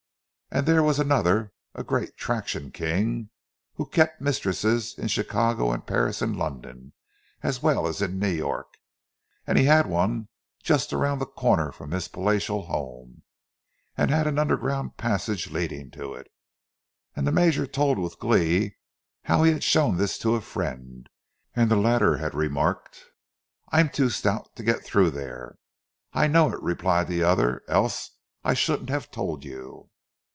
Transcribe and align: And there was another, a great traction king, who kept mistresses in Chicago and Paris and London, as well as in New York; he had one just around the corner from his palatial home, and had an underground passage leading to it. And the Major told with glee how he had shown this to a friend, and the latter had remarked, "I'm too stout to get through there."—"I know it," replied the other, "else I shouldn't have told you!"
And 0.53 0.65
there 0.67 0.83
was 0.83 0.99
another, 0.99 1.53
a 1.73 1.81
great 1.81 2.17
traction 2.17 2.71
king, 2.71 3.29
who 3.75 3.85
kept 3.85 4.19
mistresses 4.19 4.97
in 4.99 5.07
Chicago 5.07 5.71
and 5.71 5.87
Paris 5.87 6.21
and 6.21 6.35
London, 6.35 6.91
as 7.41 7.63
well 7.63 7.87
as 7.87 8.01
in 8.01 8.19
New 8.19 8.27
York; 8.31 8.75
he 9.55 9.63
had 9.63 9.87
one 9.87 10.27
just 10.61 10.91
around 10.91 11.19
the 11.19 11.25
corner 11.25 11.71
from 11.71 11.91
his 11.91 12.09
palatial 12.09 12.63
home, 12.63 13.23
and 13.95 14.11
had 14.11 14.27
an 14.27 14.37
underground 14.37 14.97
passage 14.97 15.49
leading 15.51 15.89
to 15.91 16.15
it. 16.15 16.27
And 17.15 17.25
the 17.25 17.31
Major 17.31 17.65
told 17.65 17.97
with 17.97 18.19
glee 18.19 18.75
how 19.23 19.43
he 19.43 19.53
had 19.53 19.63
shown 19.63 19.95
this 19.95 20.17
to 20.17 20.35
a 20.35 20.41
friend, 20.41 21.07
and 21.55 21.71
the 21.71 21.77
latter 21.77 22.17
had 22.17 22.35
remarked, 22.35 23.05
"I'm 23.69 23.87
too 23.89 24.09
stout 24.09 24.53
to 24.57 24.63
get 24.63 24.83
through 24.83 25.11
there."—"I 25.11 26.27
know 26.27 26.51
it," 26.51 26.61
replied 26.61 27.07
the 27.07 27.23
other, 27.23 27.63
"else 27.69 28.11
I 28.43 28.53
shouldn't 28.53 28.89
have 28.89 29.09
told 29.11 29.45
you!" 29.45 29.87